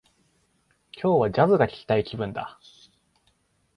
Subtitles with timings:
[0.93, 2.59] 今日は、ジャズが聞きたい気分だ